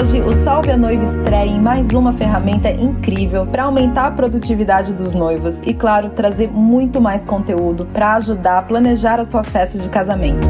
hoje 0.00 0.22
o 0.22 0.34
Salve 0.34 0.70
a 0.70 0.78
Noiva 0.78 1.04
estreia 1.04 1.50
em 1.50 1.60
mais 1.60 1.90
uma 1.90 2.10
ferramenta 2.10 2.70
incrível 2.70 3.44
para 3.44 3.64
aumentar 3.64 4.06
a 4.06 4.10
produtividade 4.10 4.94
dos 4.94 5.12
noivos 5.12 5.60
e, 5.60 5.74
claro, 5.74 6.10
trazer 6.10 6.48
muito 6.48 7.02
mais 7.02 7.26
conteúdo 7.26 7.84
para 7.92 8.14
ajudar 8.14 8.58
a 8.58 8.62
planejar 8.62 9.20
a 9.20 9.26
sua 9.26 9.44
festa 9.44 9.78
de 9.78 9.88
casamento. 9.90 10.48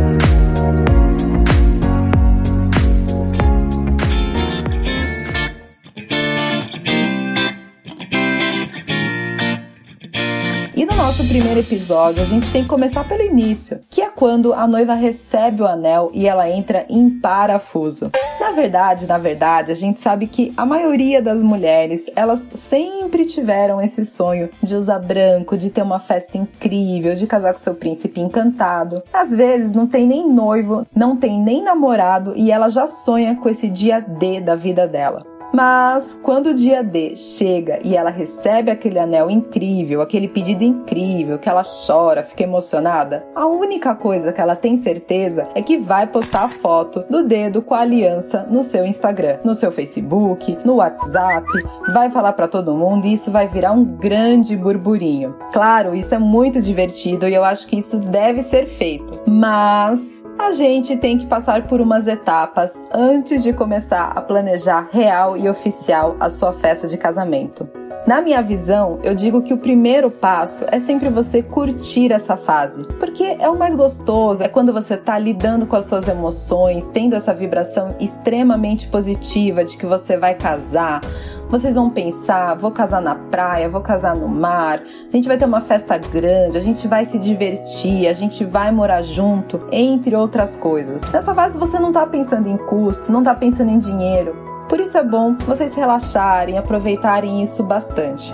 nosso 10.97 11.27
primeiro 11.27 11.59
episódio, 11.59 12.23
a 12.23 12.27
gente 12.27 12.53
tem 12.53 12.63
que 12.63 12.69
começar 12.69 13.03
pelo 13.09 13.23
início, 13.23 13.81
que 13.91 14.01
é 14.01 14.11
quando 14.11 14.53
a 14.53 14.65
noiva 14.69 14.95
recebe 14.95 15.61
o 15.61 15.67
anel 15.67 16.11
e 16.15 16.29
ela 16.29 16.49
entra 16.49 16.87
em 16.89 17.11
parafuso. 17.11 18.13
Na 18.51 18.57
verdade, 18.57 19.07
na 19.07 19.17
verdade, 19.17 19.71
a 19.71 19.77
gente 19.77 20.01
sabe 20.01 20.27
que 20.27 20.53
a 20.57 20.67
maioria 20.67 21.23
das 21.23 21.41
mulheres, 21.41 22.11
elas 22.17 22.49
sempre 22.57 23.25
tiveram 23.25 23.81
esse 23.81 24.05
sonho 24.05 24.51
de 24.61 24.75
usar 24.75 24.99
branco, 24.99 25.57
de 25.57 25.71
ter 25.71 25.83
uma 25.83 26.01
festa 26.01 26.37
incrível, 26.37 27.15
de 27.15 27.29
casar 27.29 27.53
com 27.53 27.61
seu 27.61 27.77
príncipe 27.77 28.21
encantado. 28.21 29.05
Às 29.13 29.31
vezes 29.31 29.73
não 29.73 29.87
tem 29.87 30.05
nem 30.05 30.29
noivo, 30.29 30.85
não 30.93 31.17
tem 31.17 31.41
nem 31.41 31.63
namorado 31.63 32.33
e 32.35 32.51
ela 32.51 32.69
já 32.69 32.89
sonha 32.89 33.37
com 33.37 33.49
esse 33.49 33.69
dia 33.69 34.01
D 34.01 34.41
da 34.41 34.57
vida 34.57 34.89
dela. 34.89 35.30
Mas 35.53 36.19
quando 36.23 36.49
o 36.49 36.55
dia 36.55 36.83
D 36.83 37.17
chega 37.17 37.81
e 37.85 37.97
ela 37.97 38.11
recebe 38.11 38.71
aquele 38.71 38.99
anel 38.99 39.31
incrível, 39.31 40.01
aquele 40.01 40.29
pedido 40.29 40.63
incrível, 40.63 41.39
que 41.39 41.49
ela 41.49 41.65
chora, 41.87 42.23
fica 42.23 42.45
emocionada, 42.45 43.27
a 43.35 43.47
única 43.47 43.95
coisa 43.95 44.33
que 44.33 44.41
ela 44.41 44.55
tem 44.55 44.77
certeza 44.77 45.49
é 45.55 45.63
que 45.63 45.77
vai 45.77 46.07
postar 46.07 46.45
a 46.45 46.49
foto 46.49 47.05
do 47.11 47.23
dedo 47.23 47.63
com 47.63 47.75
a 47.75 47.81
aliança 47.81 48.47
no 48.51 48.63
seu 48.63 48.85
Instagram, 48.87 49.39
no 49.45 49.55
seu 49.55 49.73
Facebook, 49.73 50.59
no 50.65 50.77
WhatsApp, 50.77 51.47
vai 51.93 52.11
falar 52.11 52.33
para 52.33 52.49
todo 52.49 52.75
mundo 52.75 53.07
e 53.07 53.13
isso 53.13 53.31
vai 53.31 53.49
virar 53.49 53.73
um 53.73 53.85
grande 53.85 54.57
burburinho. 54.57 55.35
Claro, 55.53 55.95
isso 55.95 56.15
é 56.15 56.19
muito 56.19 56.61
divertido 56.61 57.29
e 57.29 57.35
eu 57.35 57.45
acho 57.45 57.67
que 57.67 57.79
isso 57.79 57.99
deve 57.99 58.43
ser 58.43 58.67
feito. 58.67 59.21
Mas 59.27 60.25
a 60.39 60.53
gente 60.53 60.97
tem 60.97 61.19
que 61.19 61.27
passar 61.27 61.67
por 61.67 61.81
umas 61.81 62.07
etapas 62.07 62.83
antes 62.93 63.43
de 63.43 63.53
começar 63.53 64.13
a 64.17 64.23
planejar 64.23 64.89
real 64.91 65.37
e 65.41 65.49
oficial 65.49 66.17
a 66.21 66.31
sua 66.31 66.53
festa 66.53 66.87
de 66.87 66.97
casamento. 66.97 67.69
Na 68.07 68.23
minha 68.23 68.43
visão, 68.43 68.99
eu 69.03 69.15
digo 69.15 69.43
que 69.43 69.53
o 69.53 69.59
primeiro 69.59 70.11
passo 70.11 70.65
é 70.73 70.81
sempre 70.81 71.11
você 71.11 71.43
curtir 71.43 72.11
essa 72.11 72.35
fase, 72.35 72.83
porque 72.99 73.37
é 73.39 73.49
o 73.49 73.59
mais 73.59 73.75
gostoso, 73.75 74.43
é 74.43 74.49
quando 74.49 74.73
você 74.73 74.95
está 74.95 75.19
lidando 75.19 75.67
com 75.67 75.77
as 75.77 75.85
suas 75.85 76.09
emoções, 76.09 76.89
tendo 76.89 77.15
essa 77.15 77.35
vibração 77.35 77.95
extremamente 78.01 78.89
positiva 78.89 79.65
de 79.65 79.77
que 79.77 79.85
você 79.85 80.17
vai 80.17 80.35
casar, 80.35 81.03
vocês 81.51 81.75
vão 81.75 81.91
pensar, 81.91 82.55
vou 82.57 82.71
casar 82.71 83.03
na 83.03 83.15
praia, 83.15 83.69
vou 83.69 83.83
casar 83.83 84.17
no 84.17 84.27
mar, 84.27 84.81
a 84.81 85.15
gente 85.15 85.29
vai 85.29 85.37
ter 85.37 85.45
uma 85.45 85.61
festa 85.61 85.99
grande, 85.99 86.57
a 86.57 86.63
gente 86.63 86.89
vai 86.89 87.05
se 87.05 87.19
divertir, 87.19 88.09
a 88.09 88.15
gente 88.15 88.45
vai 88.47 88.73
morar 88.73 89.03
junto, 89.03 89.61
entre 89.71 90.17
outras 90.17 90.57
coisas. 90.57 91.03
Nessa 91.13 91.35
fase 91.35 91.59
você 91.59 91.79
não 91.79 91.93
tá 91.93 92.07
pensando 92.07 92.49
em 92.49 92.57
custo, 92.57 93.13
não 93.13 93.23
tá 93.23 93.35
pensando 93.35 93.71
em 93.71 93.79
dinheiro. 93.79 94.50
Por 94.71 94.79
isso 94.79 94.97
é 94.97 95.03
bom 95.03 95.35
vocês 95.35 95.75
relaxarem, 95.75 96.57
aproveitarem 96.57 97.43
isso 97.43 97.65
bastante. 97.65 98.33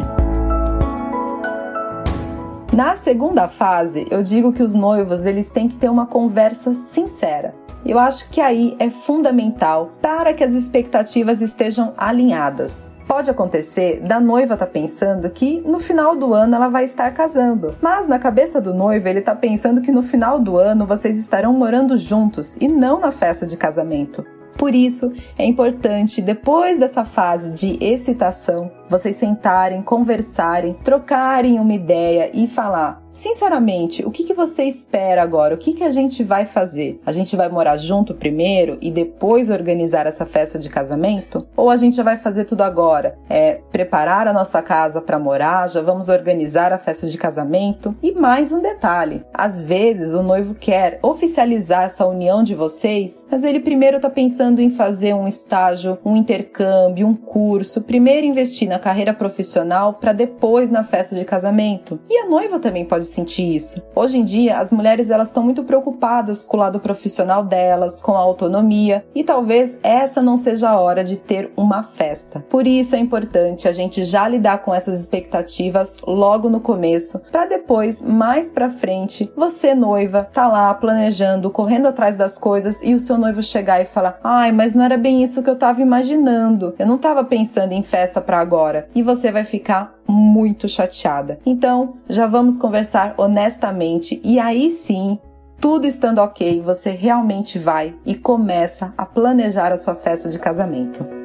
Na 2.74 2.94
segunda 2.94 3.48
fase, 3.48 4.06
eu 4.10 4.22
digo 4.22 4.52
que 4.52 4.62
os 4.62 4.74
noivos 4.74 5.24
eles 5.24 5.48
têm 5.48 5.66
que 5.66 5.76
ter 5.76 5.88
uma 5.88 6.04
conversa 6.04 6.74
sincera. 6.74 7.54
Eu 7.86 7.98
acho 7.98 8.28
que 8.28 8.42
aí 8.42 8.76
é 8.78 8.90
fundamental 8.90 9.92
para 10.02 10.34
que 10.34 10.44
as 10.44 10.52
expectativas 10.52 11.40
estejam 11.40 11.94
alinhadas. 11.96 12.86
Pode 13.08 13.30
acontecer 13.30 14.00
da 14.00 14.20
noiva 14.20 14.54
estar 14.54 14.66
tá 14.66 14.72
pensando 14.72 15.30
que 15.30 15.62
no 15.62 15.78
final 15.78 16.14
do 16.14 16.34
ano 16.34 16.54
ela 16.54 16.68
vai 16.68 16.84
estar 16.84 17.10
casando, 17.14 17.74
mas 17.80 18.06
na 18.06 18.18
cabeça 18.18 18.60
do 18.60 18.74
noivo 18.74 19.08
ele 19.08 19.20
está 19.20 19.34
pensando 19.34 19.80
que 19.80 19.90
no 19.90 20.02
final 20.02 20.38
do 20.38 20.58
ano 20.58 20.84
vocês 20.84 21.16
estarão 21.16 21.54
morando 21.54 21.96
juntos 21.96 22.58
e 22.60 22.68
não 22.68 23.00
na 23.00 23.10
festa 23.10 23.46
de 23.46 23.56
casamento. 23.56 24.35
Por 24.56 24.74
isso, 24.74 25.12
é 25.38 25.44
importante, 25.44 26.22
depois 26.22 26.78
dessa 26.78 27.04
fase 27.04 27.52
de 27.52 27.76
excitação, 27.84 28.70
vocês 28.88 29.16
sentarem, 29.16 29.82
conversarem, 29.82 30.74
trocarem 30.74 31.58
uma 31.58 31.74
ideia 31.74 32.30
e 32.32 32.46
falar: 32.46 33.06
Sinceramente, 33.16 34.04
o 34.04 34.10
que, 34.10 34.24
que 34.24 34.34
você 34.34 34.64
espera 34.64 35.22
agora? 35.22 35.54
O 35.54 35.58
que, 35.58 35.72
que 35.72 35.82
a 35.82 35.90
gente 35.90 36.22
vai 36.22 36.44
fazer? 36.44 37.00
A 37.06 37.12
gente 37.12 37.34
vai 37.34 37.48
morar 37.48 37.78
junto 37.78 38.12
primeiro 38.12 38.76
e 38.78 38.90
depois 38.90 39.48
organizar 39.48 40.06
essa 40.06 40.26
festa 40.26 40.58
de 40.58 40.68
casamento? 40.68 41.48
Ou 41.56 41.70
a 41.70 41.78
gente 41.78 41.96
já 41.96 42.02
vai 42.02 42.18
fazer 42.18 42.44
tudo 42.44 42.60
agora? 42.60 43.16
É 43.30 43.54
preparar 43.72 44.28
a 44.28 44.34
nossa 44.34 44.60
casa 44.60 45.00
para 45.00 45.18
morar, 45.18 45.70
já 45.70 45.80
vamos 45.80 46.10
organizar 46.10 46.74
a 46.74 46.78
festa 46.78 47.06
de 47.06 47.16
casamento? 47.16 47.96
E 48.02 48.12
mais 48.12 48.52
um 48.52 48.60
detalhe: 48.60 49.24
às 49.32 49.62
vezes 49.62 50.12
o 50.12 50.22
noivo 50.22 50.54
quer 50.54 50.98
oficializar 51.00 51.84
essa 51.84 52.06
união 52.06 52.42
de 52.42 52.54
vocês, 52.54 53.24
mas 53.30 53.44
ele 53.44 53.60
primeiro 53.60 53.96
está 53.96 54.10
pensando 54.10 54.60
em 54.60 54.68
fazer 54.68 55.14
um 55.14 55.26
estágio, 55.26 55.96
um 56.04 56.16
intercâmbio, 56.16 57.06
um 57.06 57.14
curso, 57.14 57.80
primeiro 57.80 58.26
investir 58.26 58.68
na 58.68 58.75
carreira 58.78 59.14
profissional 59.14 59.94
para 59.94 60.12
depois 60.12 60.70
na 60.70 60.84
festa 60.84 61.14
de 61.14 61.24
casamento. 61.24 61.98
E 62.08 62.18
a 62.18 62.28
noiva 62.28 62.58
também 62.58 62.84
pode 62.84 63.06
sentir 63.06 63.54
isso. 63.54 63.82
Hoje 63.94 64.18
em 64.18 64.24
dia, 64.24 64.58
as 64.58 64.72
mulheres 64.72 65.10
elas 65.10 65.28
estão 65.28 65.42
muito 65.42 65.64
preocupadas 65.64 66.44
com 66.44 66.56
o 66.56 66.60
lado 66.60 66.80
profissional 66.80 67.44
delas, 67.44 68.00
com 68.00 68.12
a 68.12 68.18
autonomia, 68.18 69.04
e 69.14 69.22
talvez 69.22 69.78
essa 69.82 70.22
não 70.22 70.36
seja 70.36 70.70
a 70.70 70.80
hora 70.80 71.02
de 71.02 71.16
ter 71.16 71.52
uma 71.56 71.82
festa. 71.82 72.44
Por 72.48 72.66
isso 72.66 72.94
é 72.94 72.98
importante 72.98 73.68
a 73.68 73.72
gente 73.72 74.04
já 74.04 74.28
lidar 74.28 74.58
com 74.58 74.74
essas 74.74 75.00
expectativas 75.00 75.96
logo 76.06 76.48
no 76.48 76.60
começo, 76.60 77.20
para 77.30 77.46
depois, 77.46 78.02
mais 78.02 78.50
para 78.50 78.70
frente, 78.70 79.30
você 79.36 79.74
noiva 79.74 80.28
tá 80.32 80.46
lá 80.46 80.72
planejando, 80.74 81.50
correndo 81.50 81.88
atrás 81.88 82.16
das 82.16 82.38
coisas 82.38 82.82
e 82.82 82.94
o 82.94 83.00
seu 83.00 83.16
noivo 83.16 83.42
chegar 83.42 83.80
e 83.80 83.86
falar: 83.86 84.18
"Ai, 84.22 84.52
mas 84.52 84.74
não 84.74 84.84
era 84.84 84.96
bem 84.96 85.22
isso 85.22 85.42
que 85.42 85.50
eu 85.50 85.56
tava 85.56 85.80
imaginando. 85.80 86.74
Eu 86.78 86.86
não 86.86 86.98
tava 86.98 87.24
pensando 87.24 87.72
em 87.72 87.82
festa 87.82 88.20
para 88.20 88.38
agora". 88.38 88.65
E 88.94 89.02
você 89.02 89.30
vai 89.30 89.44
ficar 89.44 89.94
muito 90.08 90.68
chateada. 90.68 91.38
Então, 91.44 91.94
já 92.08 92.26
vamos 92.26 92.56
conversar 92.56 93.14
honestamente 93.16 94.20
e 94.24 94.38
aí 94.38 94.70
sim 94.70 95.18
tudo 95.60 95.86
estando 95.86 96.18
ok, 96.18 96.60
você 96.60 96.90
realmente 96.90 97.58
vai 97.58 97.94
e 98.04 98.14
começa 98.14 98.92
a 98.96 99.06
planejar 99.06 99.72
a 99.72 99.78
sua 99.78 99.94
festa 99.94 100.28
de 100.28 100.38
casamento. 100.38 101.15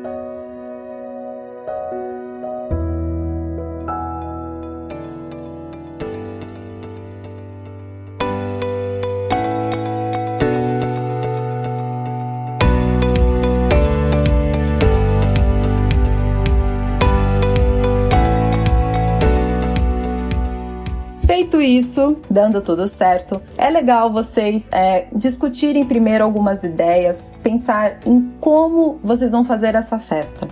Isso, 21.61 22.17
dando 22.29 22.61
tudo 22.61 22.88
certo, 22.88 23.41
é 23.57 23.69
legal 23.69 24.11
vocês 24.11 24.67
é, 24.72 25.07
discutirem 25.13 25.85
primeiro 25.85 26.23
algumas 26.23 26.63
ideias, 26.63 27.31
pensar 27.44 27.99
em 28.05 28.31
como 28.39 28.99
vocês 29.03 29.31
vão 29.31 29.45
fazer 29.45 29.75
essa 29.75 30.00
festa. 30.00 30.47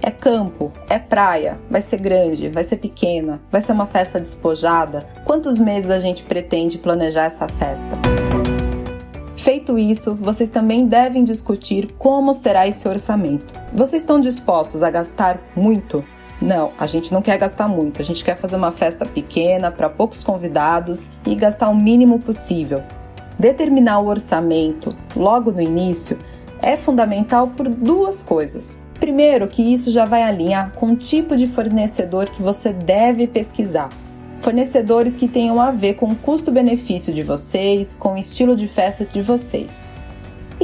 É 0.00 0.10
campo, 0.10 0.72
é 0.88 0.98
praia, 0.98 1.58
vai 1.70 1.80
ser 1.80 1.98
grande, 1.98 2.48
vai 2.48 2.64
ser 2.64 2.76
pequena, 2.76 3.40
vai 3.50 3.60
ser 3.60 3.72
uma 3.72 3.86
festa 3.86 4.18
despojada. 4.18 5.06
Quantos 5.24 5.58
meses 5.58 5.90
a 5.90 5.98
gente 5.98 6.24
pretende 6.24 6.78
planejar 6.78 7.24
essa 7.24 7.46
festa? 7.48 7.98
Feito 9.36 9.76
isso, 9.76 10.14
vocês 10.14 10.50
também 10.50 10.86
devem 10.86 11.24
discutir 11.24 11.92
como 11.98 12.32
será 12.32 12.66
esse 12.66 12.88
orçamento. 12.88 13.52
Vocês 13.72 14.02
estão 14.02 14.20
dispostos 14.20 14.82
a 14.82 14.90
gastar 14.90 15.40
muito? 15.56 16.04
Não, 16.42 16.72
a 16.76 16.88
gente 16.88 17.12
não 17.12 17.22
quer 17.22 17.38
gastar 17.38 17.68
muito, 17.68 18.02
a 18.02 18.04
gente 18.04 18.24
quer 18.24 18.36
fazer 18.36 18.56
uma 18.56 18.72
festa 18.72 19.06
pequena 19.06 19.70
para 19.70 19.88
poucos 19.88 20.24
convidados 20.24 21.08
e 21.24 21.36
gastar 21.36 21.68
o 21.68 21.76
mínimo 21.76 22.18
possível. 22.18 22.82
Determinar 23.38 24.00
o 24.00 24.08
orçamento 24.08 24.94
logo 25.14 25.52
no 25.52 25.60
início 25.60 26.18
é 26.60 26.76
fundamental 26.76 27.46
por 27.46 27.68
duas 27.68 28.24
coisas. 28.24 28.76
Primeiro, 28.98 29.46
que 29.46 29.62
isso 29.62 29.92
já 29.92 30.04
vai 30.04 30.24
alinhar 30.24 30.72
com 30.72 30.86
o 30.86 30.96
tipo 30.96 31.36
de 31.36 31.46
fornecedor 31.46 32.28
que 32.28 32.42
você 32.42 32.72
deve 32.72 33.28
pesquisar. 33.28 33.88
Fornecedores 34.40 35.14
que 35.14 35.28
tenham 35.28 35.60
a 35.60 35.70
ver 35.70 35.94
com 35.94 36.06
o 36.06 36.16
custo-benefício 36.16 37.14
de 37.14 37.22
vocês, 37.22 37.94
com 37.94 38.14
o 38.14 38.18
estilo 38.18 38.56
de 38.56 38.66
festa 38.66 39.04
de 39.04 39.22
vocês. 39.22 39.88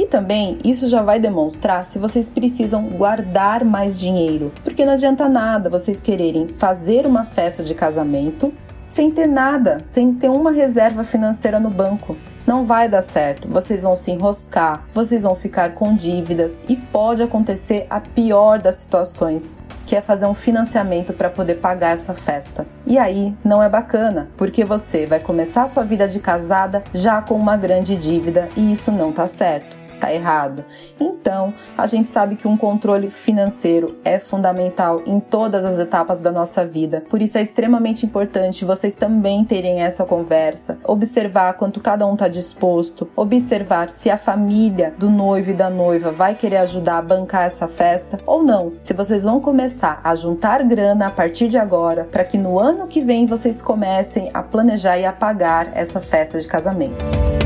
Também 0.09 0.57
isso 0.65 0.87
já 0.87 1.03
vai 1.03 1.19
demonstrar 1.19 1.85
se 1.85 1.99
vocês 1.99 2.27
precisam 2.29 2.89
guardar 2.89 3.63
mais 3.63 3.99
dinheiro, 3.99 4.51
porque 4.63 4.83
não 4.83 4.93
adianta 4.93 5.29
nada 5.29 5.69
vocês 5.69 6.01
quererem 6.01 6.47
fazer 6.57 7.05
uma 7.05 7.25
festa 7.25 7.63
de 7.63 7.75
casamento 7.75 8.51
sem 8.87 9.11
ter 9.11 9.27
nada, 9.27 9.77
sem 9.91 10.11
ter 10.15 10.29
uma 10.29 10.51
reserva 10.51 11.03
financeira 11.03 11.59
no 11.59 11.69
banco. 11.69 12.17
Não 12.47 12.65
vai 12.65 12.89
dar 12.89 13.03
certo. 13.03 13.47
Vocês 13.47 13.83
vão 13.83 13.95
se 13.95 14.09
enroscar, 14.09 14.83
vocês 14.95 15.21
vão 15.21 15.35
ficar 15.35 15.75
com 15.75 15.95
dívidas 15.95 16.53
e 16.67 16.75
pode 16.75 17.21
acontecer 17.21 17.85
a 17.87 17.99
pior 17.99 18.59
das 18.59 18.75
situações, 18.75 19.53
que 19.85 19.95
é 19.95 20.01
fazer 20.01 20.25
um 20.25 20.33
financiamento 20.33 21.13
para 21.13 21.29
poder 21.29 21.55
pagar 21.55 21.91
essa 21.91 22.15
festa. 22.15 22.65
E 22.87 22.97
aí 22.97 23.35
não 23.45 23.61
é 23.61 23.69
bacana, 23.69 24.27
porque 24.35 24.65
você 24.65 25.05
vai 25.05 25.19
começar 25.19 25.67
sua 25.67 25.83
vida 25.83 26.07
de 26.07 26.19
casada 26.19 26.83
já 26.95 27.21
com 27.21 27.35
uma 27.35 27.55
grande 27.55 27.95
dívida 27.95 28.49
e 28.57 28.71
isso 28.73 28.91
não 28.91 29.11
tá 29.11 29.27
certo 29.27 29.78
tá 29.99 30.13
errado. 30.13 30.63
Então, 30.99 31.53
a 31.77 31.85
gente 31.85 32.09
sabe 32.09 32.35
que 32.35 32.47
um 32.47 32.57
controle 32.57 33.09
financeiro 33.09 33.97
é 34.03 34.19
fundamental 34.19 35.01
em 35.05 35.19
todas 35.19 35.65
as 35.65 35.77
etapas 35.77 36.21
da 36.21 36.31
nossa 36.31 36.65
vida. 36.65 37.03
Por 37.09 37.21
isso 37.21 37.37
é 37.37 37.41
extremamente 37.41 38.05
importante 38.05 38.65
vocês 38.65 38.95
também 38.95 39.43
terem 39.43 39.81
essa 39.81 40.05
conversa, 40.05 40.77
observar 40.83 41.53
quanto 41.53 41.79
cada 41.79 42.05
um 42.07 42.15
tá 42.15 42.27
disposto, 42.27 43.09
observar 43.15 43.89
se 43.89 44.09
a 44.09 44.17
família 44.17 44.93
do 44.97 45.09
noivo 45.09 45.51
e 45.51 45.53
da 45.53 45.69
noiva 45.69 46.11
vai 46.11 46.35
querer 46.35 46.57
ajudar 46.57 46.97
a 46.97 47.01
bancar 47.01 47.43
essa 47.43 47.67
festa 47.67 48.19
ou 48.25 48.43
não. 48.43 48.73
Se 48.83 48.93
vocês 48.93 49.23
vão 49.23 49.39
começar 49.39 49.99
a 50.03 50.15
juntar 50.15 50.63
grana 50.63 51.07
a 51.07 51.11
partir 51.11 51.47
de 51.47 51.57
agora, 51.57 52.07
para 52.11 52.23
que 52.23 52.37
no 52.37 52.59
ano 52.59 52.87
que 52.87 53.01
vem 53.01 53.25
vocês 53.25 53.61
comecem 53.61 54.29
a 54.33 54.41
planejar 54.41 54.97
e 54.97 55.05
a 55.05 55.13
pagar 55.13 55.71
essa 55.75 55.99
festa 55.99 56.39
de 56.39 56.47
casamento. 56.47 57.38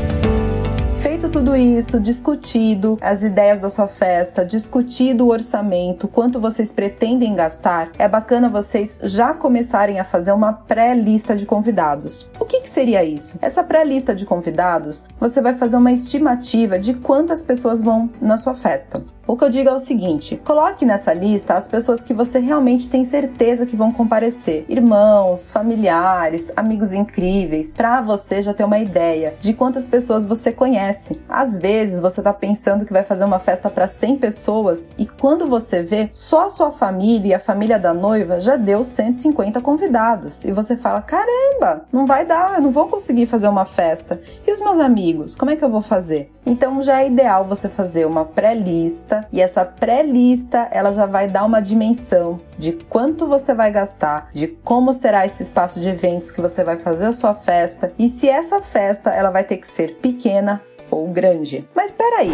Feito 1.04 1.28
tudo 1.28 1.54
isso, 1.54 2.00
discutido 2.00 2.96
as 2.98 3.22
ideias 3.22 3.58
da 3.58 3.68
sua 3.68 3.86
festa, 3.86 4.42
discutido 4.42 5.26
o 5.26 5.30
orçamento, 5.30 6.08
quanto 6.08 6.40
vocês 6.40 6.72
pretendem 6.72 7.34
gastar, 7.34 7.90
é 7.98 8.08
bacana 8.08 8.48
vocês 8.48 9.00
já 9.02 9.34
começarem 9.34 10.00
a 10.00 10.04
fazer 10.04 10.32
uma 10.32 10.54
pré-lista 10.54 11.36
de 11.36 11.44
convidados. 11.44 12.30
O 12.40 12.46
que, 12.46 12.62
que 12.62 12.70
seria 12.70 13.04
isso? 13.04 13.38
Essa 13.42 13.62
pré-lista 13.62 14.14
de 14.14 14.24
convidados, 14.24 15.04
você 15.20 15.42
vai 15.42 15.54
fazer 15.54 15.76
uma 15.76 15.92
estimativa 15.92 16.78
de 16.78 16.94
quantas 16.94 17.42
pessoas 17.42 17.82
vão 17.82 18.08
na 18.18 18.38
sua 18.38 18.54
festa. 18.54 19.04
O 19.26 19.38
que 19.38 19.44
eu 19.44 19.48
digo 19.48 19.70
é 19.70 19.72
o 19.72 19.78
seguinte: 19.78 20.36
coloque 20.44 20.84
nessa 20.84 21.14
lista 21.14 21.54
as 21.54 21.66
pessoas 21.66 22.02
que 22.02 22.12
você 22.12 22.38
realmente 22.38 22.90
tem 22.90 23.04
certeza 23.04 23.64
que 23.64 23.74
vão 23.74 23.90
comparecer, 23.90 24.66
irmãos, 24.68 25.50
familiares, 25.50 26.52
amigos 26.54 26.92
incríveis, 26.92 27.74
para 27.74 28.02
você 28.02 28.42
já 28.42 28.52
ter 28.52 28.64
uma 28.64 28.78
ideia 28.78 29.34
de 29.40 29.54
quantas 29.54 29.88
pessoas 29.88 30.26
você 30.26 30.52
conhece. 30.52 31.18
Às 31.26 31.56
vezes 31.56 32.00
você 32.00 32.20
tá 32.20 32.34
pensando 32.34 32.84
que 32.84 32.92
vai 32.92 33.02
fazer 33.02 33.24
uma 33.24 33.38
festa 33.38 33.70
para 33.70 33.88
100 33.88 34.18
pessoas 34.18 34.94
e 34.98 35.06
quando 35.06 35.46
você 35.46 35.82
vê, 35.82 36.10
só 36.12 36.46
a 36.46 36.50
sua 36.50 36.70
família 36.70 37.28
e 37.28 37.34
a 37.34 37.40
família 37.40 37.78
da 37.78 37.94
noiva 37.94 38.40
já 38.40 38.56
deu 38.56 38.84
150 38.84 39.58
convidados. 39.62 40.44
E 40.44 40.52
você 40.52 40.76
fala: 40.76 41.00
"Caramba, 41.00 41.86
não 41.90 42.04
vai 42.04 42.26
dar, 42.26 42.56
eu 42.56 42.62
não 42.62 42.70
vou 42.70 42.88
conseguir 42.88 43.26
fazer 43.26 43.48
uma 43.48 43.64
festa. 43.64 44.20
E 44.46 44.52
os 44.52 44.60
meus 44.60 44.78
amigos, 44.78 45.34
como 45.34 45.50
é 45.50 45.56
que 45.56 45.64
eu 45.64 45.70
vou 45.70 45.82
fazer?" 45.82 46.30
Então 46.46 46.82
já 46.82 47.00
é 47.00 47.06
ideal 47.06 47.44
você 47.44 47.70
fazer 47.70 48.06
uma 48.06 48.24
pré-lista 48.26 49.13
lista 49.14 49.28
e 49.32 49.40
essa 49.40 49.64
pré-lista 49.64 50.68
ela 50.70 50.92
já 50.92 51.06
vai 51.06 51.28
dar 51.28 51.44
uma 51.44 51.60
dimensão 51.60 52.40
de 52.58 52.72
quanto 52.72 53.26
você 53.26 53.54
vai 53.54 53.70
gastar, 53.70 54.30
de 54.32 54.48
como 54.48 54.92
será 54.92 55.26
esse 55.26 55.42
espaço 55.42 55.80
de 55.80 55.88
eventos 55.88 56.30
que 56.30 56.40
você 56.40 56.64
vai 56.64 56.76
fazer 56.78 57.06
a 57.06 57.12
sua 57.12 57.34
festa 57.34 57.92
e 57.98 58.08
se 58.08 58.28
essa 58.28 58.60
festa 58.60 59.10
ela 59.10 59.30
vai 59.30 59.44
ter 59.44 59.58
que 59.58 59.68
ser 59.68 59.96
pequena 59.96 60.62
ou 60.90 61.08
grande. 61.08 61.68
Mas 61.74 61.90
espera 61.90 62.18
aí. 62.18 62.32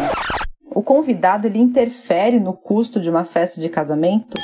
O 0.73 0.83
convidado 0.83 1.47
ele 1.47 1.59
interfere 1.59 2.39
no 2.39 2.53
custo 2.53 3.01
de 3.01 3.11
uma 3.11 3.25
festa 3.25 3.61
de 3.61 3.69
casamento? 3.69 4.37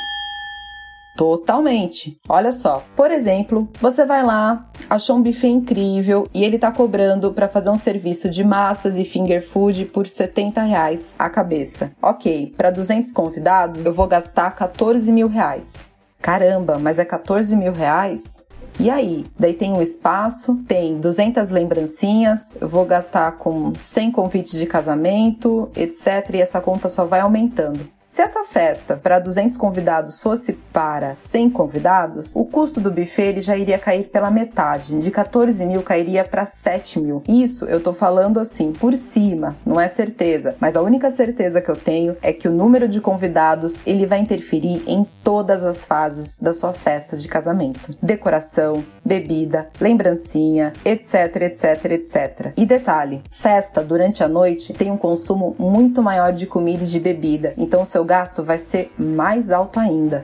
Totalmente. 1.17 2.19
Olha 2.29 2.51
só, 2.51 2.83
por 2.95 3.09
exemplo, 3.09 3.67
você 3.81 4.05
vai 4.05 4.23
lá, 4.23 4.69
achou 4.87 5.17
um 5.17 5.23
buffet 5.23 5.47
incrível 5.47 6.27
e 6.31 6.43
ele 6.43 6.59
tá 6.59 6.71
cobrando 6.71 7.33
para 7.33 7.49
fazer 7.49 7.71
um 7.71 7.75
serviço 7.75 8.29
de 8.29 8.43
massas 8.43 8.99
e 8.99 9.03
finger 9.03 9.43
food 9.43 9.85
por 9.85 10.07
70 10.07 10.61
reais 10.61 11.15
a 11.17 11.27
cabeça. 11.27 11.91
Ok, 11.99 12.53
para 12.55 12.69
200 12.69 13.11
convidados 13.11 13.87
eu 13.87 13.93
vou 13.93 14.05
gastar 14.05 14.51
14 14.51 15.11
mil 15.11 15.27
reais. 15.27 15.73
Caramba, 16.21 16.77
mas 16.77 16.99
é 16.99 17.05
14 17.05 17.55
mil 17.55 17.73
reais? 17.73 18.45
E 18.79 18.91
aí? 18.91 19.25
Daí 19.39 19.55
tem 19.55 19.73
o 19.73 19.81
espaço, 19.81 20.55
tem 20.67 20.99
200 20.99 21.49
lembrancinhas, 21.49 22.55
eu 22.61 22.69
vou 22.69 22.85
gastar 22.85 23.31
com 23.39 23.73
100 23.73 24.11
convites 24.11 24.51
de 24.51 24.67
casamento, 24.67 25.67
etc. 25.75 26.29
E 26.35 26.41
essa 26.41 26.61
conta 26.61 26.87
só 26.87 27.05
vai 27.05 27.21
aumentando. 27.21 27.96
Se 28.17 28.23
essa 28.23 28.43
festa 28.43 28.97
para 28.97 29.19
200 29.19 29.55
convidados 29.57 30.23
fosse 30.23 30.53
para 30.73 31.13
100 31.15 31.51
convidados, 31.51 32.35
o 32.35 32.43
custo 32.45 32.81
do 32.81 32.89
buffet 32.89 33.27
ele 33.27 33.41
já 33.41 33.55
iria 33.55 33.77
cair 33.77 34.05
pela 34.05 34.31
metade, 34.31 34.97
de 34.97 35.11
14 35.11 35.63
mil 35.67 35.83
cairia 35.83 36.23
para 36.23 36.43
7 36.43 36.99
mil. 36.99 37.21
Isso 37.27 37.65
eu 37.65 37.79
tô 37.79 37.93
falando 37.93 38.39
assim 38.39 38.73
por 38.73 38.97
cima, 38.97 39.55
não 39.63 39.79
é 39.79 39.87
certeza, 39.87 40.55
mas 40.59 40.75
a 40.75 40.81
única 40.81 41.11
certeza 41.11 41.61
que 41.61 41.69
eu 41.69 41.75
tenho 41.75 42.17
é 42.23 42.33
que 42.33 42.47
o 42.47 42.51
número 42.51 42.87
de 42.87 42.99
convidados 42.99 43.85
ele 43.85 44.07
vai 44.07 44.17
interferir 44.17 44.81
em 44.87 45.05
todas 45.23 45.63
as 45.63 45.85
fases 45.85 46.39
da 46.39 46.53
sua 46.55 46.73
festa 46.73 47.15
de 47.17 47.27
casamento: 47.27 47.95
decoração, 48.01 48.83
bebida, 49.05 49.69
lembrancinha, 49.79 50.73
etc, 50.83 51.35
etc, 51.43 51.85
etc. 51.91 52.53
E 52.57 52.65
detalhe: 52.65 53.21
festa 53.29 53.83
durante 53.83 54.23
a 54.23 54.27
noite 54.27 54.73
tem 54.73 54.89
um 54.89 54.97
consumo 54.97 55.55
muito 55.59 56.01
maior 56.01 56.33
de 56.33 56.47
comida 56.47 56.83
e 56.83 56.87
de 56.87 56.99
bebida, 56.99 57.53
então 57.55 57.85
seu 57.85 58.06
gasto 58.07 58.43
vai 58.43 58.57
ser 58.57 58.91
mais 58.97 59.51
alto 59.51 59.79
ainda. 59.79 60.23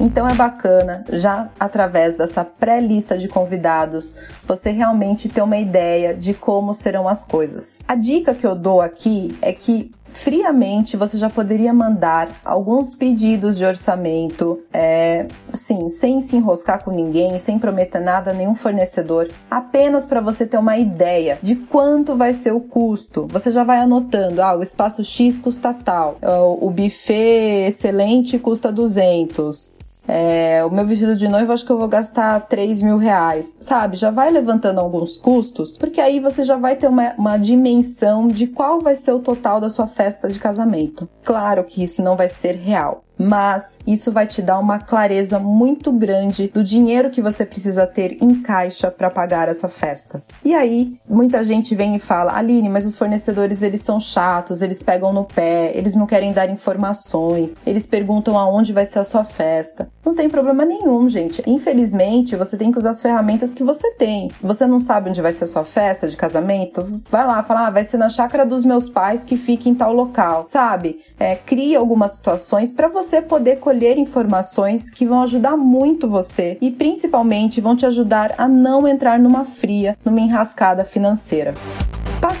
Então 0.00 0.28
é 0.28 0.34
bacana, 0.34 1.04
já 1.10 1.48
através 1.60 2.16
dessa 2.16 2.44
pré-lista 2.44 3.16
de 3.18 3.28
convidados, 3.28 4.14
você 4.44 4.70
realmente 4.70 5.28
ter 5.28 5.42
uma 5.42 5.58
ideia 5.58 6.14
de 6.14 6.32
como 6.32 6.72
serão 6.72 7.06
as 7.06 7.24
coisas. 7.24 7.78
A 7.86 7.94
dica 7.94 8.34
que 8.34 8.46
eu 8.46 8.54
dou 8.54 8.80
aqui 8.80 9.36
é 9.42 9.52
que 9.52 9.92
friamente 10.12 10.96
você 10.96 11.16
já 11.16 11.28
poderia 11.28 11.72
mandar 11.72 12.28
alguns 12.44 12.94
pedidos 12.94 13.56
de 13.56 13.64
orçamento, 13.64 14.60
é, 14.72 15.26
sim, 15.52 15.90
sem 15.90 16.20
se 16.20 16.36
enroscar 16.36 16.82
com 16.84 16.90
ninguém, 16.90 17.38
sem 17.38 17.58
prometer 17.58 18.00
nada 18.00 18.30
a 18.30 18.34
nenhum 18.34 18.54
fornecedor, 18.54 19.28
apenas 19.50 20.06
para 20.06 20.20
você 20.20 20.46
ter 20.46 20.58
uma 20.58 20.76
ideia 20.76 21.38
de 21.42 21.56
quanto 21.56 22.16
vai 22.16 22.34
ser 22.34 22.52
o 22.52 22.60
custo. 22.60 23.26
Você 23.30 23.50
já 23.50 23.64
vai 23.64 23.80
anotando, 23.80 24.42
ah, 24.42 24.56
o 24.56 24.62
espaço 24.62 25.04
X 25.04 25.38
custa 25.38 25.74
tal, 25.74 26.18
o 26.60 26.70
buffet 26.70 27.68
excelente 27.68 28.38
custa 28.38 28.70
200, 28.70 29.71
é, 30.06 30.64
o 30.64 30.70
meu 30.70 30.86
vestido 30.86 31.16
de 31.16 31.28
noiva 31.28 31.52
acho 31.52 31.64
que 31.64 31.72
eu 31.72 31.78
vou 31.78 31.88
gastar 31.88 32.40
3 32.40 32.82
mil 32.82 32.96
reais, 32.98 33.56
sabe? 33.60 33.96
Já 33.96 34.10
vai 34.10 34.30
levantando 34.30 34.80
alguns 34.80 35.16
custos, 35.16 35.76
porque 35.78 36.00
aí 36.00 36.18
você 36.18 36.44
já 36.44 36.56
vai 36.56 36.76
ter 36.76 36.88
uma, 36.88 37.14
uma 37.16 37.38
dimensão 37.38 38.26
de 38.26 38.46
qual 38.46 38.80
vai 38.80 38.96
ser 38.96 39.12
o 39.12 39.20
total 39.20 39.60
da 39.60 39.70
sua 39.70 39.86
festa 39.86 40.28
de 40.28 40.38
casamento. 40.38 41.08
Claro 41.22 41.64
que 41.64 41.82
isso 41.82 42.02
não 42.02 42.16
vai 42.16 42.28
ser 42.28 42.56
real, 42.56 43.04
mas 43.22 43.78
isso 43.86 44.10
vai 44.10 44.26
te 44.26 44.42
dar 44.42 44.58
uma 44.58 44.78
clareza 44.78 45.38
muito 45.38 45.92
grande 45.92 46.48
do 46.48 46.64
dinheiro 46.64 47.10
que 47.10 47.22
você 47.22 47.46
precisa 47.46 47.86
ter 47.86 48.18
em 48.20 48.42
caixa 48.42 48.90
para 48.90 49.10
pagar 49.10 49.48
essa 49.48 49.68
festa. 49.68 50.22
E 50.44 50.54
aí, 50.54 50.96
muita 51.08 51.44
gente 51.44 51.74
vem 51.74 51.94
e 51.94 51.98
fala: 51.98 52.36
"Aline, 52.36 52.68
mas 52.68 52.84
os 52.84 52.98
fornecedores 52.98 53.62
eles 53.62 53.80
são 53.82 54.00
chatos, 54.00 54.62
eles 54.62 54.82
pegam 54.82 55.12
no 55.12 55.24
pé, 55.24 55.72
eles 55.74 55.94
não 55.94 56.06
querem 56.06 56.32
dar 56.32 56.48
informações, 56.50 57.56
eles 57.66 57.86
perguntam 57.86 58.36
aonde 58.38 58.72
vai 58.72 58.84
ser 58.84 58.98
a 58.98 59.04
sua 59.04 59.24
festa". 59.24 59.88
Não 60.04 60.14
tem 60.14 60.28
problema 60.28 60.64
nenhum, 60.64 61.08
gente. 61.08 61.42
Infelizmente, 61.46 62.36
você 62.36 62.56
tem 62.56 62.72
que 62.72 62.78
usar 62.78 62.90
as 62.90 63.00
ferramentas 63.00 63.54
que 63.54 63.62
você 63.62 63.92
tem. 63.92 64.30
Você 64.42 64.66
não 64.66 64.78
sabe 64.78 65.10
onde 65.10 65.22
vai 65.22 65.32
ser 65.32 65.44
a 65.44 65.48
sua 65.48 65.64
festa 65.64 66.08
de 66.08 66.16
casamento? 66.16 67.00
Vai 67.10 67.26
lá, 67.26 67.42
fala: 67.42 67.66
ah, 67.66 67.70
"vai 67.70 67.84
ser 67.84 67.98
na 67.98 68.08
chácara 68.08 68.44
dos 68.44 68.64
meus 68.64 68.88
pais 68.88 69.22
que 69.22 69.36
fica 69.36 69.68
em 69.68 69.74
tal 69.74 69.92
local", 69.92 70.46
sabe? 70.48 71.00
É, 71.18 71.36
cria 71.36 71.78
algumas 71.78 72.16
situações 72.16 72.70
para 72.70 72.88
você 72.88 73.11
você 73.12 73.20
poder 73.20 73.58
colher 73.58 73.98
informações 73.98 74.88
que 74.88 75.04
vão 75.04 75.22
ajudar 75.22 75.54
muito 75.54 76.08
você 76.08 76.56
e 76.62 76.70
principalmente 76.70 77.60
vão 77.60 77.76
te 77.76 77.84
ajudar 77.84 78.34
a 78.38 78.48
não 78.48 78.88
entrar 78.88 79.18
numa 79.18 79.44
fria, 79.44 79.98
numa 80.02 80.18
enrascada 80.18 80.82
financeira. 80.82 81.52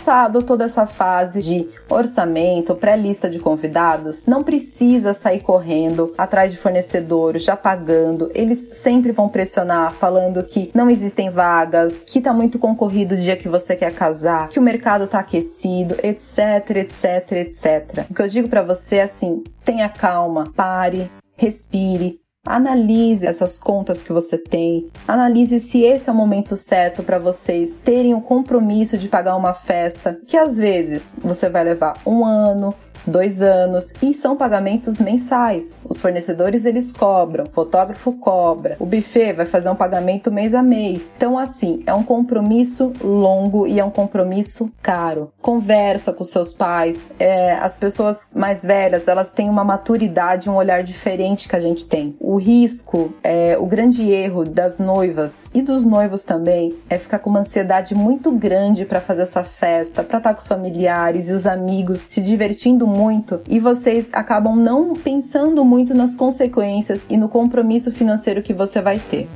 Passado 0.04 0.42
toda 0.42 0.64
essa 0.64 0.84
fase 0.84 1.40
de 1.40 1.68
orçamento, 1.88 2.74
pré-lista 2.74 3.30
de 3.30 3.38
convidados, 3.38 4.26
não 4.26 4.42
precisa 4.42 5.14
sair 5.14 5.38
correndo 5.38 6.12
atrás 6.18 6.50
de 6.50 6.58
fornecedores, 6.58 7.44
já 7.44 7.54
pagando. 7.56 8.28
Eles 8.34 8.70
sempre 8.78 9.12
vão 9.12 9.28
pressionar, 9.28 9.92
falando 9.92 10.42
que 10.42 10.72
não 10.74 10.90
existem 10.90 11.30
vagas, 11.30 12.02
que 12.04 12.20
tá 12.20 12.32
muito 12.32 12.58
concorrido 12.58 13.14
o 13.14 13.18
dia 13.18 13.36
que 13.36 13.48
você 13.48 13.76
quer 13.76 13.94
casar, 13.94 14.48
que 14.48 14.58
o 14.58 14.62
mercado 14.62 15.06
tá 15.06 15.20
aquecido, 15.20 15.94
etc, 16.02 16.78
etc, 16.78 17.32
etc. 17.34 18.06
O 18.10 18.14
que 18.14 18.22
eu 18.22 18.26
digo 18.26 18.48
para 18.48 18.62
você 18.62 18.96
é 18.96 19.02
assim: 19.04 19.44
tenha 19.64 19.88
calma, 19.88 20.52
pare, 20.56 21.12
respire, 21.36 22.21
Analise 22.44 23.24
essas 23.24 23.56
contas 23.56 24.02
que 24.02 24.12
você 24.12 24.36
tem, 24.36 24.90
analise 25.06 25.60
se 25.60 25.84
esse 25.84 26.10
é 26.10 26.12
o 26.12 26.16
momento 26.16 26.56
certo 26.56 27.00
para 27.00 27.16
vocês 27.16 27.76
terem 27.76 28.14
o 28.14 28.20
compromisso 28.20 28.98
de 28.98 29.08
pagar 29.08 29.36
uma 29.36 29.54
festa, 29.54 30.18
que 30.26 30.36
às 30.36 30.56
vezes 30.56 31.14
você 31.22 31.48
vai 31.48 31.62
levar 31.62 32.00
um 32.04 32.24
ano, 32.24 32.74
dois 33.06 33.42
anos 33.42 33.92
e 34.02 34.12
são 34.14 34.36
pagamentos 34.36 35.00
mensais. 35.00 35.78
Os 35.88 36.00
fornecedores 36.00 36.64
eles 36.64 36.92
cobram, 36.92 37.46
fotógrafo 37.46 38.12
cobra, 38.12 38.76
o 38.78 38.86
buffet 38.86 39.32
vai 39.32 39.46
fazer 39.46 39.68
um 39.68 39.74
pagamento 39.74 40.30
mês 40.30 40.54
a 40.54 40.62
mês. 40.62 41.12
Então, 41.16 41.38
assim, 41.38 41.82
é 41.86 41.94
um 41.94 42.02
compromisso 42.02 42.92
longo 43.02 43.66
e 43.66 43.78
é 43.80 43.84
um 43.84 43.90
compromisso 43.90 44.70
caro. 44.82 45.32
Conversa 45.40 46.12
com 46.12 46.24
seus 46.24 46.52
pais, 46.52 47.10
é, 47.18 47.52
as 47.54 47.76
pessoas 47.76 48.28
mais 48.34 48.62
velhas 48.62 49.08
elas 49.08 49.30
têm 49.32 49.48
uma 49.48 49.64
maturidade, 49.64 50.48
um 50.48 50.54
olhar 50.54 50.82
diferente 50.82 51.48
que 51.48 51.56
a 51.56 51.60
gente 51.60 51.86
tem. 51.86 52.16
O 52.20 52.36
risco, 52.36 53.12
é, 53.22 53.56
o 53.58 53.66
grande 53.66 54.10
erro 54.10 54.44
das 54.44 54.78
noivas 54.78 55.46
e 55.54 55.62
dos 55.62 55.86
noivos 55.86 56.24
também 56.24 56.74
é 56.88 56.98
ficar 56.98 57.18
com 57.18 57.30
uma 57.30 57.40
ansiedade 57.40 57.94
muito 57.94 58.30
grande 58.32 58.84
para 58.84 59.00
fazer 59.00 59.22
essa 59.22 59.44
festa, 59.44 60.02
para 60.02 60.18
estar 60.18 60.34
com 60.34 60.40
os 60.40 60.46
familiares 60.46 61.28
e 61.28 61.32
os 61.32 61.46
amigos, 61.46 62.06
se 62.08 62.20
divertindo 62.20 62.86
muito 62.92 63.40
e 63.48 63.58
vocês 63.58 64.10
acabam 64.12 64.54
não 64.56 64.94
pensando 64.94 65.64
muito 65.64 65.94
nas 65.94 66.14
consequências 66.14 67.06
e 67.08 67.16
no 67.16 67.28
compromisso 67.28 67.90
financeiro 67.90 68.42
que 68.42 68.52
você 68.52 68.80
vai 68.80 68.98
ter. 68.98 69.28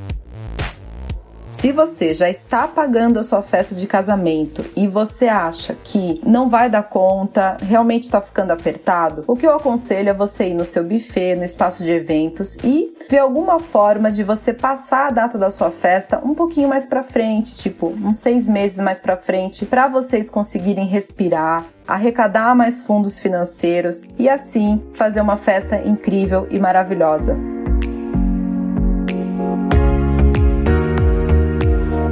Se 1.57 1.73
você 1.73 2.13
já 2.13 2.29
está 2.29 2.69
pagando 2.69 3.19
a 3.19 3.23
sua 3.23 3.41
festa 3.41 3.75
de 3.75 3.87
casamento 3.87 4.63
e 4.77 4.87
você 4.87 5.27
acha 5.27 5.75
que 5.75 6.21
não 6.23 6.51
vai 6.51 6.69
dar 6.69 6.83
conta, 6.83 7.57
realmente 7.63 8.03
está 8.03 8.21
ficando 8.21 8.51
apertado, 8.51 9.25
o 9.27 9.35
que 9.35 9.47
eu 9.47 9.57
aconselho 9.57 10.11
é 10.11 10.15
você 10.15 10.51
ir 10.51 10.55
no 10.55 10.67
seu 10.67 10.85
buffet, 10.85 11.35
no 11.35 11.45
espaço 11.45 11.83
de 11.83 11.91
eventos 11.91 12.57
e 12.63 12.95
ver 13.09 13.19
alguma 13.19 13.59
forma 13.59 14.13
de 14.13 14.23
você 14.23 14.53
passar 14.53 15.07
a 15.07 15.11
data 15.11 15.39
da 15.39 15.51
sua 15.51 15.71
festa 15.71 16.21
um 16.23 16.35
pouquinho 16.35 16.69
mais 16.69 16.85
para 16.85 17.03
frente, 17.03 17.57
tipo 17.57 17.87
uns 18.05 18.19
seis 18.19 18.47
meses 18.47 18.79
mais 18.79 19.01
para 19.01 19.17
frente, 19.17 19.65
para 19.65 19.89
vocês 19.89 20.29
conseguirem 20.29 20.87
respirar, 20.87 21.65
arrecadar 21.89 22.55
mais 22.55 22.83
fundos 22.83 23.19
financeiros 23.19 24.03
e 24.19 24.29
assim 24.29 24.85
fazer 24.93 25.23
uma 25.23 25.39
festa 25.39 25.81
incrível 25.87 26.47
e 26.51 26.61
maravilhosa. 26.61 27.56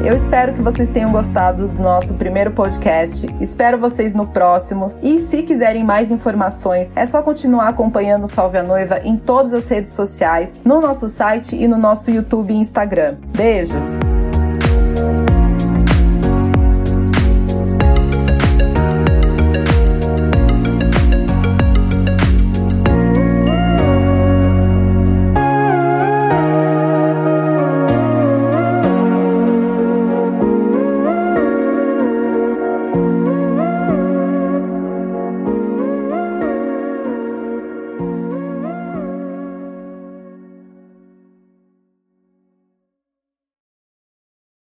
Eu 0.05 0.15
espero 0.15 0.53
que 0.53 0.61
vocês 0.61 0.91
tenham 0.91 1.11
gostado 1.11 1.67
do 1.67 1.83
nosso 1.83 2.13
primeiro 2.15 2.51
podcast. 2.51 3.27
Espero 3.41 3.79
vocês 3.79 4.13
no 4.13 4.27
próximo. 4.27 4.89
E 5.03 5.19
se 5.19 5.43
quiserem 5.43 5.83
mais 5.83 6.11
informações, 6.11 6.93
é 6.95 7.07
só 7.07 7.23
continuar 7.23 7.69
acompanhando 7.69 8.25
o 8.25 8.29
Salve 8.29 8.59
a 8.59 8.63
Noiva 8.63 9.01
em 9.03 9.17
todas 9.17 9.55
as 9.55 9.67
redes 9.67 9.93
sociais, 9.93 10.61
no 10.63 10.79
nosso 10.79 11.09
site 11.09 11.57
e 11.57 11.67
no 11.67 11.79
nosso 11.79 12.11
YouTube 12.11 12.53
e 12.53 12.57
Instagram. 12.57 13.17
Beijo! 13.35 14.14